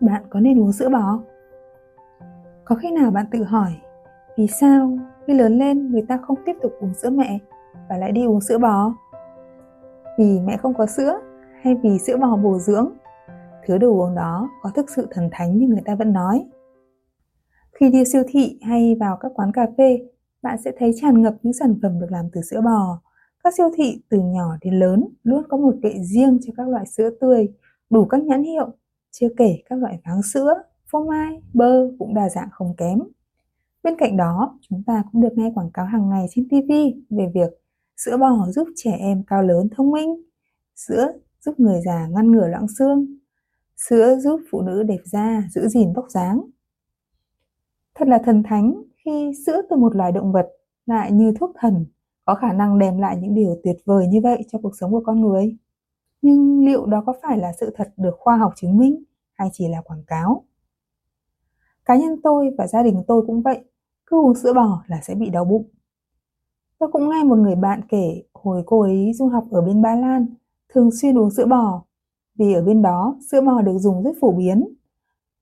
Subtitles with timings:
[0.00, 1.20] bạn có nên uống sữa bò
[2.68, 3.72] có khi nào bạn tự hỏi,
[4.36, 7.38] vì sao khi lớn lên người ta không tiếp tục uống sữa mẹ
[7.88, 8.94] và lại đi uống sữa bò?
[10.18, 11.20] Vì mẹ không có sữa
[11.62, 12.92] hay vì sữa bò bổ dưỡng?
[13.66, 16.46] Thứ đồ uống đó có thực sự thần thánh như người ta vẫn nói.
[17.80, 19.98] Khi đi siêu thị hay vào các quán cà phê,
[20.42, 23.00] bạn sẽ thấy tràn ngập những sản phẩm được làm từ sữa bò.
[23.44, 26.86] Các siêu thị từ nhỏ đến lớn luôn có một kệ riêng cho các loại
[26.86, 27.48] sữa tươi,
[27.90, 28.70] đủ các nhãn hiệu
[29.10, 30.54] chưa kể các loại váng sữa,
[30.90, 32.98] phô mai, bơ cũng đa dạng không kém.
[33.82, 36.72] Bên cạnh đó, chúng ta cũng được nghe quảng cáo hàng ngày trên tv
[37.10, 37.50] về việc
[37.96, 40.22] sữa bò giúp trẻ em cao lớn thông minh,
[40.76, 43.06] sữa giúp người già ngăn ngừa loãng xương,
[43.76, 46.40] sữa giúp phụ nữ đẹp da giữ gìn vóc dáng.
[47.94, 50.48] Thật là thần thánh khi sữa từ một loài động vật
[50.86, 51.86] lại như thuốc thần
[52.24, 55.02] có khả năng đem lại những điều tuyệt vời như vậy cho cuộc sống của
[55.06, 55.56] con người
[56.22, 59.68] nhưng liệu đó có phải là sự thật được khoa học chứng minh hay chỉ
[59.68, 60.44] là quảng cáo?
[61.84, 63.64] Cá nhân tôi và gia đình tôi cũng vậy,
[64.06, 65.68] cứ uống sữa bò là sẽ bị đau bụng.
[66.78, 69.94] Tôi cũng nghe một người bạn kể hồi cô ấy du học ở bên ba
[69.94, 70.26] lan
[70.68, 71.82] thường xuyên uống sữa bò,
[72.34, 74.74] vì ở bên đó sữa bò được dùng rất phổ biến.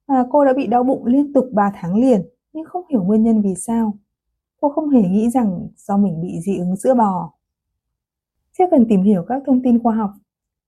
[0.09, 3.23] Và cô đã bị đau bụng liên tục 3 tháng liền, nhưng không hiểu nguyên
[3.23, 3.93] nhân vì sao.
[4.61, 7.33] Cô không hề nghĩ rằng do mình bị dị ứng sữa bò.
[8.59, 10.11] Chưa cần tìm hiểu các thông tin khoa học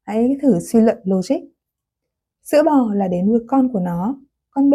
[0.08, 1.40] hãy thử suy luận logic.
[2.42, 4.20] Sữa bò là để nuôi con của nó.
[4.50, 4.74] Con b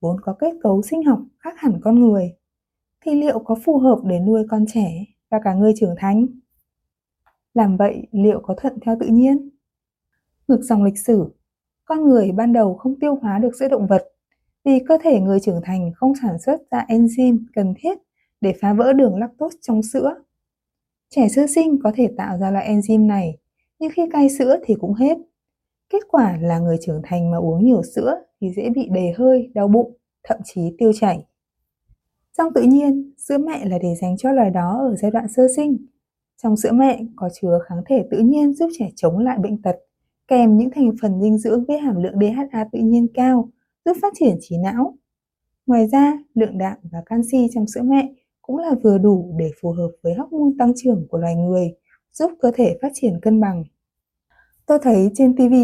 [0.00, 2.34] vốn có kết cấu sinh học khác hẳn con người.
[3.00, 6.26] Thì liệu có phù hợp để nuôi con trẻ và cả người trưởng thành?
[7.54, 9.50] Làm vậy liệu có thuận theo tự nhiên?
[10.48, 11.30] Ngược dòng lịch sử
[11.84, 14.02] con người ban đầu không tiêu hóa được sữa động vật
[14.64, 17.98] vì cơ thể người trưởng thành không sản xuất ra enzyme cần thiết
[18.40, 20.14] để phá vỡ đường lactose trong sữa.
[21.10, 23.38] Trẻ sơ sinh có thể tạo ra loại enzyme này,
[23.84, 25.18] nhưng khi cai sữa thì cũng hết.
[25.90, 29.50] Kết quả là người trưởng thành mà uống nhiều sữa thì dễ bị đầy hơi,
[29.54, 29.96] đau bụng,
[30.28, 31.26] thậm chí tiêu chảy.
[32.38, 35.46] Trong tự nhiên, sữa mẹ là để dành cho loài đó ở giai đoạn sơ
[35.56, 35.76] sinh.
[36.42, 39.76] Trong sữa mẹ có chứa kháng thể tự nhiên giúp trẻ chống lại bệnh tật,
[40.28, 43.48] kèm những thành phần dinh dưỡng với hàm lượng DHA tự nhiên cao,
[43.84, 44.94] giúp phát triển trí não.
[45.66, 48.12] Ngoài ra, lượng đạm và canxi trong sữa mẹ
[48.42, 51.74] cũng là vừa đủ để phù hợp với hormone tăng trưởng của loài người,
[52.14, 53.64] giúp cơ thể phát triển cân bằng.
[54.66, 55.54] Tôi thấy trên TV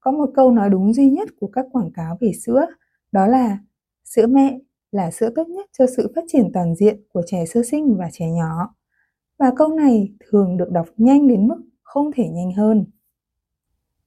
[0.00, 2.66] có một câu nói đúng duy nhất của các quảng cáo về sữa,
[3.12, 3.58] đó là
[4.04, 4.58] sữa mẹ
[4.92, 8.08] là sữa tốt nhất cho sự phát triển toàn diện của trẻ sơ sinh và
[8.12, 8.74] trẻ nhỏ.
[9.38, 12.86] Và câu này thường được đọc nhanh đến mức không thể nhanh hơn.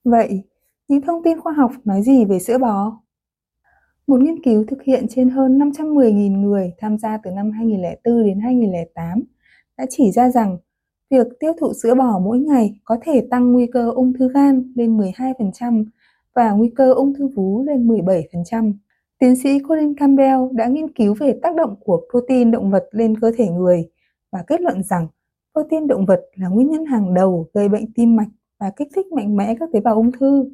[0.04, 0.42] Vậy,
[0.88, 3.00] những thông tin khoa học nói gì về sữa bò?
[4.06, 8.40] Một nghiên cứu thực hiện trên hơn 510.000 người tham gia từ năm 2004 đến
[8.40, 9.22] 2008
[9.76, 10.58] đã chỉ ra rằng
[11.10, 14.72] việc tiêu thụ sữa bò mỗi ngày có thể tăng nguy cơ ung thư gan
[14.74, 15.84] lên 12%
[16.34, 18.72] và nguy cơ ung thư vú lên 17%.
[19.18, 23.20] Tiến sĩ Colin Campbell đã nghiên cứu về tác động của protein động vật lên
[23.20, 23.90] cơ thể người
[24.32, 25.08] và kết luận rằng
[25.52, 28.28] protein động vật là nguyên nhân hàng đầu gây bệnh tim mạch
[28.60, 30.50] và kích thích mạnh mẽ các tế bào ung thư.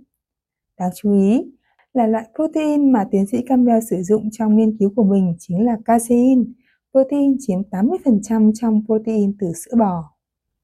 [0.79, 1.45] Đáng chú ý,
[1.93, 5.67] là loại protein mà tiến sĩ Campbell sử dụng trong nghiên cứu của mình chính
[5.67, 6.53] là casein.
[6.93, 10.16] Protein chiếm 80% trong protein từ sữa bò.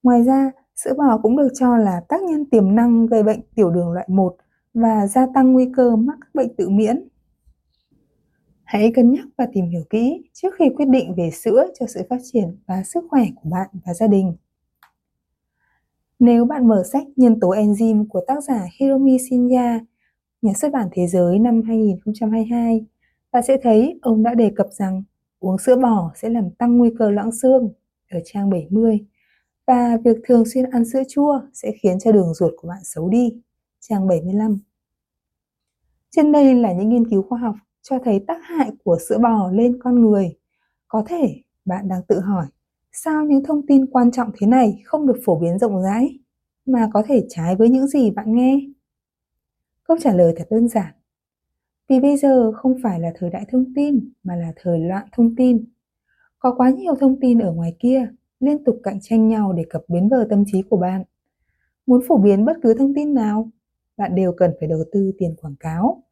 [0.03, 3.71] Ngoài ra, sữa bò cũng được cho là tác nhân tiềm năng gây bệnh tiểu
[3.71, 4.37] đường loại 1
[4.75, 7.09] và gia tăng nguy cơ mắc các bệnh tự miễn.
[8.65, 12.01] Hãy cân nhắc và tìm hiểu kỹ trước khi quyết định về sữa cho sự
[12.11, 14.37] phát triển và sức khỏe của bạn và gia đình.
[16.19, 19.81] Nếu bạn mở sách Nhân tố enzyme của tác giả Hiromi Shinya
[20.43, 22.87] nhà xuất bản Thế giới năm 2022,
[23.33, 25.03] bạn sẽ thấy ông đã đề cập rằng
[25.41, 27.73] uống sữa bò sẽ làm tăng nguy cơ loãng xương
[28.11, 29.01] ở trang 70
[29.67, 33.09] và việc thường xuyên ăn sữa chua sẽ khiến cho đường ruột của bạn xấu
[33.09, 33.43] đi,
[33.81, 34.59] trang 75.
[36.11, 39.51] Trên đây là những nghiên cứu khoa học cho thấy tác hại của sữa bò
[39.51, 40.37] lên con người.
[40.89, 42.47] Có thể bạn đang tự hỏi,
[42.93, 46.19] sao những thông tin quan trọng thế này không được phổ biến rộng rãi,
[46.67, 48.61] mà có thể trái với những gì bạn nghe?
[49.85, 50.95] Câu trả lời thật đơn giản.
[51.89, 55.37] Vì bây giờ không phải là thời đại thông tin mà là thời loạn thông
[55.37, 55.65] tin.
[56.39, 58.09] Có quá nhiều thông tin ở ngoài kia
[58.43, 61.03] liên tục cạnh tranh nhau để cập bến bờ tâm trí của bạn.
[61.87, 63.51] Muốn phổ biến bất cứ thông tin nào,
[63.97, 66.03] bạn đều cần phải đầu tư tiền quảng cáo.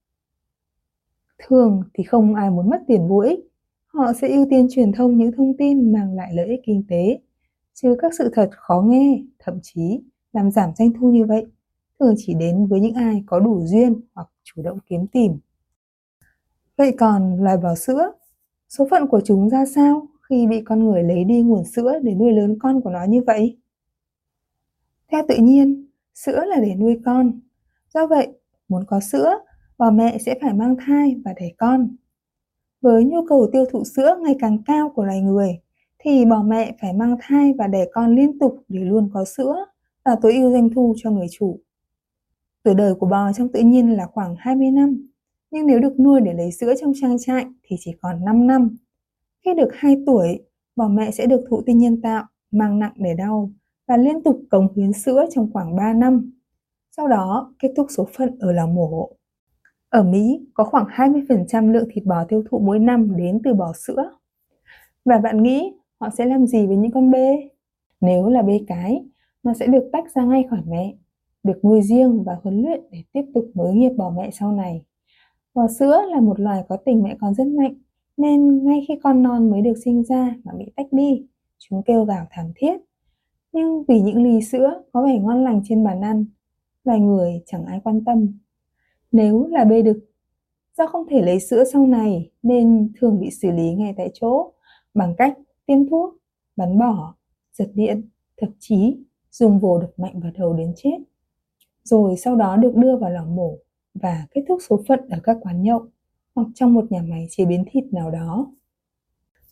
[1.38, 3.40] Thường thì không ai muốn mất tiền vô ích.
[3.86, 7.20] Họ sẽ ưu tiên truyền thông những thông tin mang lại lợi ích kinh tế,
[7.74, 10.00] chứ các sự thật khó nghe, thậm chí
[10.32, 11.46] làm giảm doanh thu như vậy
[12.00, 15.38] thường chỉ đến với những ai có đủ duyên hoặc chủ động kiếm tìm.
[16.76, 18.12] Vậy còn loài bò sữa,
[18.68, 22.14] số phận của chúng ra sao khi bị con người lấy đi nguồn sữa để
[22.14, 23.58] nuôi lớn con của nó như vậy?
[25.12, 27.40] Theo tự nhiên, sữa là để nuôi con.
[27.94, 28.28] Do vậy,
[28.68, 29.38] muốn có sữa,
[29.78, 31.96] bà mẹ sẽ phải mang thai và đẻ con.
[32.80, 35.60] Với nhu cầu tiêu thụ sữa ngày càng cao của loài người,
[35.98, 39.64] thì bà mẹ phải mang thai và đẻ con liên tục để luôn có sữa
[40.04, 41.60] và tối ưu doanh thu cho người chủ.
[42.62, 45.08] Tuổi đời của bò trong tự nhiên là khoảng 20 năm,
[45.50, 48.76] nhưng nếu được nuôi để lấy sữa trong trang trại thì chỉ còn 5 năm.
[49.44, 50.40] Khi được 2 tuổi,
[50.76, 53.50] bò mẹ sẽ được thụ tinh nhân tạo, mang nặng để đau
[53.88, 56.32] và liên tục cống hiến sữa trong khoảng 3 năm.
[56.96, 59.10] Sau đó kết thúc số phận ở lò mổ.
[59.88, 63.72] Ở Mỹ có khoảng 20% lượng thịt bò tiêu thụ mỗi năm đến từ bò
[63.72, 64.10] sữa.
[65.04, 67.48] Và bạn nghĩ họ sẽ làm gì với những con bê?
[68.00, 69.04] Nếu là bê cái,
[69.42, 70.96] nó sẽ được tách ra ngay khỏi mẹ,
[71.42, 74.84] được nuôi riêng và huấn luyện để tiếp tục nối nghiệp bò mẹ sau này.
[75.54, 77.74] Bò sữa là một loài có tình mẹ con rất mạnh,
[78.20, 81.26] nên ngay khi con non mới được sinh ra mà bị tách đi,
[81.58, 82.76] chúng kêu gào thảm thiết.
[83.52, 86.24] Nhưng vì những ly sữa có vẻ ngon lành trên bàn ăn,
[86.84, 88.38] vài người chẳng ai quan tâm.
[89.12, 90.10] Nếu là bê đực,
[90.78, 94.52] do không thể lấy sữa sau này nên thường bị xử lý ngay tại chỗ
[94.94, 96.14] bằng cách tiêm thuốc,
[96.56, 97.14] bắn bỏ,
[97.52, 98.96] giật điện, thậm chí
[99.30, 100.98] dùng vồ đập mạnh vào đầu đến chết.
[101.82, 103.58] Rồi sau đó được đưa vào lò mổ
[103.94, 105.86] và kết thúc số phận ở các quán nhậu
[106.34, 108.52] hoặc trong một nhà máy chế biến thịt nào đó.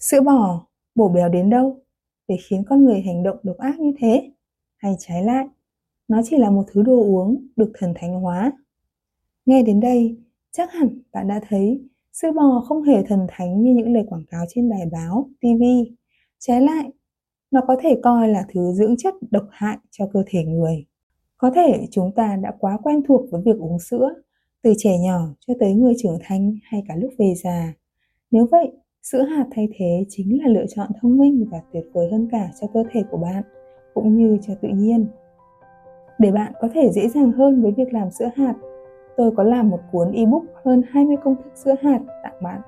[0.00, 1.82] Sữa bò bổ béo đến đâu
[2.28, 4.32] để khiến con người hành động độc ác như thế?
[4.76, 5.46] Hay trái lại,
[6.08, 8.52] nó chỉ là một thứ đồ uống được thần thánh hóa.
[9.46, 10.16] Nghe đến đây,
[10.52, 14.24] chắc hẳn bạn đã thấy sữa bò không hề thần thánh như những lời quảng
[14.30, 15.62] cáo trên đài báo, TV.
[16.38, 16.90] Trái lại,
[17.50, 20.86] nó có thể coi là thứ dưỡng chất độc hại cho cơ thể người.
[21.36, 24.14] Có thể chúng ta đã quá quen thuộc với việc uống sữa,
[24.62, 27.74] từ trẻ nhỏ cho tới người trưởng thành hay cả lúc về già.
[28.30, 28.72] Nếu vậy,
[29.02, 32.50] sữa hạt thay thế chính là lựa chọn thông minh và tuyệt vời hơn cả
[32.60, 33.42] cho cơ thể của bạn,
[33.94, 35.06] cũng như cho tự nhiên.
[36.18, 38.54] Để bạn có thể dễ dàng hơn với việc làm sữa hạt,
[39.16, 42.60] tôi có làm một cuốn ebook hơn 20 công thức sữa hạt tặng bạn.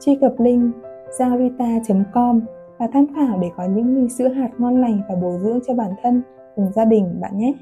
[0.00, 0.74] Truy cập link
[1.18, 2.40] zarita.com
[2.78, 5.74] và tham khảo để có những ly sữa hạt ngon lành và bổ dưỡng cho
[5.74, 6.22] bản thân
[6.56, 7.54] cùng gia đình bạn nhé.